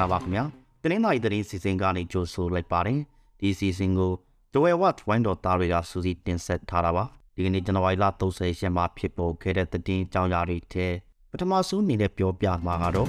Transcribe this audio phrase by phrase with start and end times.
[0.00, 0.44] ္ဂလာပါခင်ဗျာ
[0.82, 3.00] တနင်္လာရီသတင်းစီစဉ်ကနေကြိုဆိုလိုက်ပါတယ်
[3.40, 4.12] ဒီစီစဉ်ကို
[4.52, 7.04] ဒဝဲဝတ်ဝိုင်းတော်သားတွေကစူးစီးတင်ဆက်ထားတာပါ
[7.34, 10.86] ဒီကနေ့ဇန်နဝါရီလ30ရက်မှာဖြစ်ပေါ်ခဲ့တဲ့သတင်းအကြောင်းအရာတွေထဲ
[11.30, 13.08] ပထမဆုံးအနေနဲ့ပြောပြမှာကတော့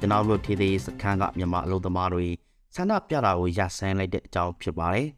[0.00, 2.26] ကျွန်တော်တို့ထေးသေးစခန်းကမြန်မာအလုပ်သမားတွေ
[2.74, 5.08] ဆန္ဒပြတာကိုရပ်ဆိုင်းလိုက်တဲ့အကြောင်းဖြစ်ပါတယ်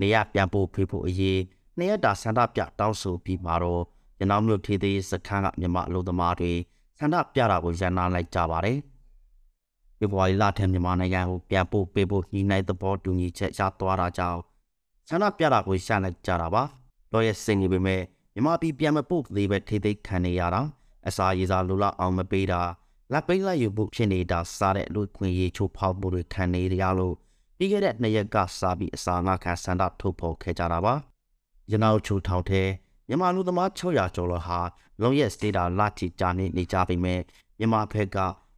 [0.00, 1.40] နေရပြန်ဖို့ဖေးဖို့အရေး
[1.76, 3.84] နှစ်ရက်တာဆန္ဒပြတောင်းဆိုပြီးမှာတော့
[4.20, 6.52] ရနောင်းမြို့ထေးသေးစခန်းကမြန်မာအလုပ်သမားတွေ
[6.98, 8.78] ဆန္ဒပြတာကိုရန်နာလိုက်ကြပါတယ်။
[9.98, 14.40] ဖေဖော်ဝါရီလထဲမြန်မာနိုင်ငံကိုပြန်ပို့ပေးဖို့ညီနိုင်သဘောတူညီချက်ရသွားတာကြောင့်
[15.08, 16.62] ဆန္ဒပြတာကိုရှန့်လိုက်ကြတာပါ။
[17.12, 18.00] လောရဲ့စိတ်နေပေမဲ့
[18.34, 20.62] မြန်မာပြည်ပြန်မပို့သေးပဲထေးသေးခံနေရတာ
[21.08, 22.60] အစာရေစာလိုလောက်အောင်မပေးတာ
[23.12, 27.14] လက်ပိတ်လိုက်ယူဖို့ဖြစ်နေတာစားတဲ့လူခွင့်ရေးချိုးဖောက်မှုတွေခံနေရလို့
[27.56, 30.94] ပြီးခဲ့တဲ့နှစ်ရက်ကစားပြီးအစာငါခံဆန္ဒထုတ်ဖော်ခဲ့ကြတာပါ။
[31.70, 32.68] ရနောက်ချိုးထောင်တဲ့
[33.10, 34.60] မြန်မာလူသမား600ကျော်လောက်ဟာ
[35.02, 37.20] လုံရက်စတေတာလာချီကြာနေနေကြပေမဲ့
[37.58, 38.16] မြန်မာဘက်က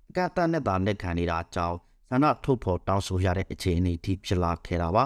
[0.09, 1.77] အကန့်အသတ်နဲ့သာလက်ခံနေတာကြောင့်
[2.11, 5.05] ဆန္ဒထုတ်ဖော်တောင်းဆိုရတဲ့အခြေအနေထိဖြစ်လာခဲ့တာပါ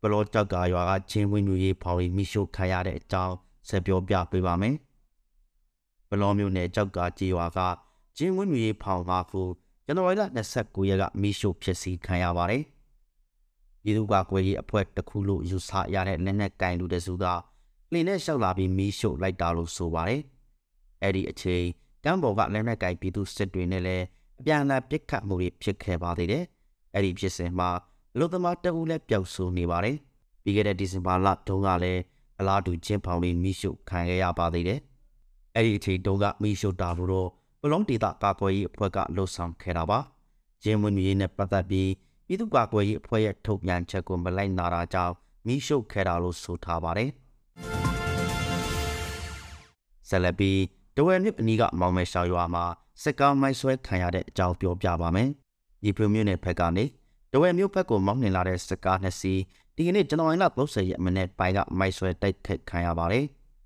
[0.00, 3.34] ဘလော့ကြောက်ကရွာကချင်းဝင်းမျိုးရေးဖော်ပြီးမိရှုခံရတဲ့အကြောင်း
[3.68, 4.76] ဆက်ပြောပြပေးပါမယ်
[6.08, 7.60] ဘလော့မျိုးနယ်ကြောက်ကကြေးရွာက
[8.16, 9.42] ချင်းဝင်းမျိုးရေးဖော်ငါခု
[9.86, 10.22] ဇန်နဝါရီလ
[10.56, 12.62] 29ရက်ကမိရှုဖြစ်စီခံရပါတယ်
[13.82, 17.26] ပြည်သူ့ကာကွယ်ရေးအဖွဲ့တစ်ခုလို့ယူဆရတဲ့လက်နက်ကင်လူတစုက
[17.92, 20.22] လှင်နဲ့လျှောက်လာပြီးမီးရှို့လိုက်တာလို့ဆိုပါတယ်။
[21.02, 21.64] အဲ့ဒီအချိန်
[22.04, 24.04] ကမ်းပေါ်ကလက်နက်ကင်ပြည်သူစစ်တွေနဲ့လည်း
[24.38, 26.44] အပြန်အလှန်ပစ်ခတ်မှုတွေဖြစ်ခဲ့ပါသေးတယ်။
[26.94, 27.70] အဲ့ဒီဖြစ်စဉ်မှာ
[28.18, 29.96] လူသမားတအူးလည်းပျောက်ဆုံးနေပါတယ်။
[30.42, 32.00] ပြီးခဲ့တဲ့ဒီဇင်ဘာလတုန်းကလည်း
[32.38, 34.80] အလားတူချင်းဖောင်လေးမီးရှို့ခံခဲ့ရပါသေးတယ်။
[35.54, 37.28] အဲ့ဒီအချိန်တုန်းကမီးရှို့တာလို့တော့
[37.62, 39.98] ပလုံးဒေတာကာကွယ်ရေးအဖွဲ့ကလှုပ်ဆောင်ခဲ့တာပါ။
[40.62, 41.88] ဂျင်းဝင်ကြီးနဲ့ပတ်သက်ပြီး
[42.28, 45.14] ပြည်သူ့ကာကွယ်ရေးအဖွဲ့ရဲ့ထုတ်ပြန်ချက်ကိုမလိုက်နာတာကြောင့်
[45.46, 47.10] မိရှုပ်ခဲ့တာလို့ဆိုထားပါတယ်။
[50.08, 50.58] ဆက်လက်ပြီး
[50.96, 52.64] တဝဲမြစ်အနီးကမောင်မဲရှောင်ရွာမှာ
[53.02, 55.28] စက်ကောင်းမိုက်ဆွဲခံရတဲ့အကြောင်းပြောပြပါမယ်။
[55.84, 56.84] ဒီပရမြို့နယ်ဘက်ကနေ
[57.32, 59.40] တဝဲမြို့ဘက်ကိုမောင်းနှင်လာတဲ့စက်ကားနှစ်စီး
[59.76, 63.24] ဒီကနေ့ဇန်နဝါရီလ30ရက်မနေ့ပိုင်းကမိုက်ဆွဲတိုက်ခတ်ခံရပါတယ်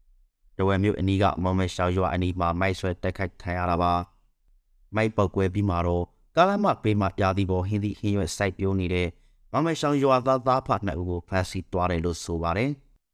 [0.59, 3.93] ။တဝဲမြို့အနီးကမောင်မဲရှောင်ရွာအနီးမှာမိုက်ဆွဲတိုက်ခတ်ခံရတာပါ။
[4.97, 6.05] မိုက်ပောက်ကွဲပြီးမှတော့
[6.37, 9.09] ကားလမ်းမပေးမှပြားသည်ပေါ်ဟင်းသည့်ဟင်းရွက်စိုက်ပြိုးနေတဲ့
[9.53, 12.71] မမရှောင်းရွာသားသားဖတ်နှစ်ဦးကိုဖမ်းဆီးသွားတယ်လို့ဆိုပါတယ်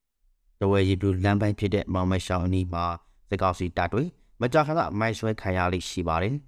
[0.60, 2.84] ။တဝဲရီပြူလမ်းပိုင်းဖြစ်တဲ့မမရှောင်းအနီးမှာ
[3.30, 4.02] စကောက်စီတပ်တွေ
[4.40, 6.34] မကြာခဏမိုက်ဆွဲခံရလိရှိပါတယ်။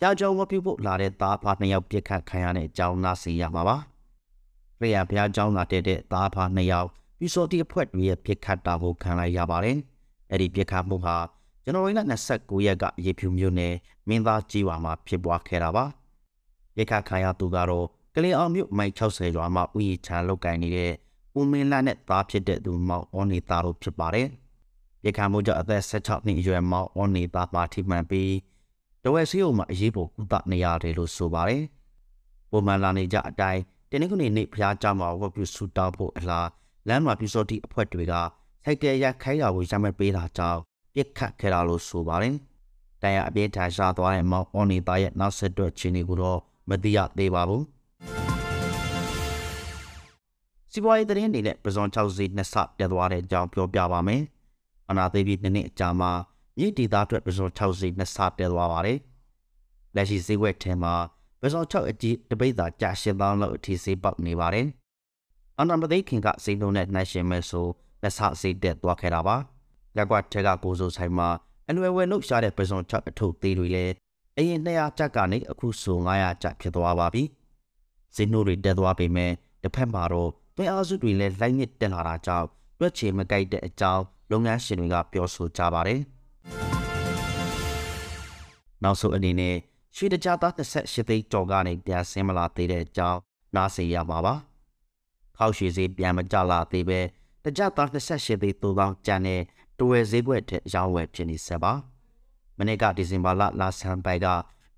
[0.00, 3.76] ကြောင်ကြောင်မပြုတ်ဖို့လာတဲ့သားဖာနှစ်ယောက်ပြစ်ခတ်ခံရတဲ့အကြောင်းနားစီရမှာပါ။
[4.80, 9.78] ရေရဘုရားကျောင်းလာတဲ့တဲ့သားဖာနှစ်ယောက်ပြီးစောတိအဖွဲ့တွေရဲ့ပြစ်ခတ်တာကိုခံလိုက်ရပါတယ်။
[10.30, 11.16] အဲ့ဒီပြစ်ခတ်မှုဟာ
[11.68, 11.96] ကျွန်တော်တို့
[12.32, 13.74] 29ရက်ကရေဖြူမြို့နယ်
[14.08, 15.84] မင်းသားကြီးဝါမှာဖြစ်ပွားခဲ့တာပါ
[16.78, 20.92] ရိခခါရသူကတော့ကလင်အောင်မြို့မိုင်60ရွာမှာဥယျာဉ်ချလောက်ကိုင်းနေတဲ့
[21.38, 24.28] ဦးမင်းလာနဲ့သားဖြစ်တဲ့သူမောင်အောနေသားတို့ဖြစ်ပါတယ်
[25.04, 28.32] ရိခမို့ကြောင့်အသက်16နှစ်အရွယ်မောင်အောနေသားပါထိမှန်ပြီး
[29.04, 31.64] တဝက်စီယုံမှာအရေးပေါ်ကုသနေရတယ်လို့ဆိုပါတယ်
[32.50, 36.48] ပုံမှန်လာနေကြအတိုင်းတနင်္ဂနွေနေ့ဘုရားကျောင်းမှာဝတ်ပြုဆုတောင်းဖို့အလား
[36.88, 38.14] လမ်းမှာပြူစောတိအဖွဲ့တွေက
[38.64, 40.60] စိုက်တဲရခိုင်းရာကိုရမ်းမဲ့ပေးတာကြောင့်
[40.94, 42.34] ပြစ်ခတ်ခဲ့တာလို့ဆိုပါတယ်။
[43.02, 47.62] တန်ရအပြင်းထန်ရှားသွားတဲ့မောင်အော်နီသားရဲ့နောက်ဆက်တွဲချင်းတွေကိုတော့မသိရသေးပါဘူး။
[50.72, 54.22] စီးပွားရေးသတင်းတွေနဲ့ပဇွန်6စီနှစ်ဆပြတ်သွားတဲ့အကြောင်းပြောပြပါမယ်။
[54.90, 56.10] အနာသိပြီးနှစ်နှစ်အကြာမှာ
[56.58, 58.98] မြစ်ဒေသအတွက်ပဇွန်6စီနှစ်ဆပြတ်သွားပါတယ်။
[59.94, 60.94] လက်ရှိဈေးကွက်ထဲမှာ
[61.40, 64.66] ပဇွန်6အကြီးတပိတ်သာကြာရှင်းသောင်းလောက်အထိဈေးပေါက်နေပါတယ်။
[65.58, 67.66] အနာမသိခင်ကဈေးနှုန်းနဲ့နှိုင်းယှဉ်မဲ့ဆို
[68.02, 69.36] လက်ဆဈေးတက်သွားခဲ့တာပါ။
[69.96, 71.28] ရက်ကွက်ထဲကကိုစိုးဆိုင်မှာ
[71.68, 73.94] အလွယ်ဝယ်နှုတ်ရှားတဲ့ပစုံချက်အထုပ်သေးတွေလည်း
[74.38, 77.22] အရင်200ကျပ်ကနေအခုဆို900ကျပ်ဖြစ်သွားပါပြီ။
[78.14, 82.46] ဈေးနှုန်းတွေတက်သွားပေမဲ့တစ်ဖက်မှာတော့တွင်အားစုတွေလည်းလိုက်နစ်တက်လာတာကြောင့်
[82.78, 86.00] တွက်ချေမကြိုက်တဲ့အကြောင်းလုပ်ငန်းရှင်တွေကပြောဆိုကြပါတယ်။
[88.82, 89.56] နောက်ဆုံးအနေနဲ့
[89.96, 93.18] ရွှေတကြသား28သိန်းကျော်ကနေပြန်ဆင်းမလာသေးတဲ့အကြောင်း
[93.54, 94.34] နားစေရမှာပါ။
[95.36, 97.00] ခောက်ရွှေဈေးပြန်မကျလာသေးပဲ
[97.44, 99.40] တကြသား28သိန်းသို့သောကျန်တဲ့
[99.78, 101.72] တဝယ်ဈေးကွက်ထက်ရောင်းဝယ်ဖြစ်နေဆက်ပါ
[102.58, 104.26] မနေ့ကဒီဇင်ဘာလလာဆန်ပိုင်က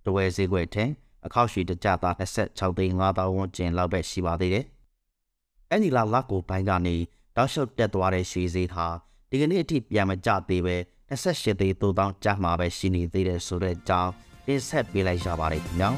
[0.04, 0.90] တဝယ်ဈေးကွက်ထက်
[1.26, 4.64] အခောက်ရွှေတကြသား26သိန်း5000ဝန်းကျင်လောက်ပဲရှိပါသေးတယ်
[5.70, 6.96] အဲ့ဒီလာလက်ကိုဘိုင်းကနေ
[7.36, 8.86] တောက်လျှောက်တက်သွားတဲ့ရွှေဈေးဟာ
[9.30, 10.76] ဒီကနေ့အထိပြန်မကျသေးပဲ
[11.10, 14.12] 28သိန်း3000ကျမှပဲရှိနေသေးတယ်ဆိုတဲ့အကြောင်း
[14.46, 15.90] တင်ဆက်ပေးလိုက်ရပါတယ်ခင်ဗျာ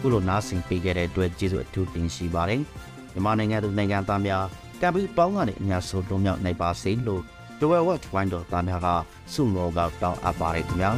[0.00, 2.62] ခုလိုနားဆင်ပေးခဲ့တဲ့အတွက်ကျေးဇူးအထူးတင်ရှိပါတယ်
[3.12, 4.44] မြန်မာနိုင်ငံသူနိုင်ငံသားများ
[4.80, 7.22] ကပ်ပြီးပေါင်းကနေအများဆုံးလုံးမြောက်နိုင်ပါစေလို့
[7.60, 8.88] Dwell Watch Wine တော်သားများက
[9.32, 10.90] ဆုမောကတောင်းအပ်ပါတယ်ခင်ဗျာ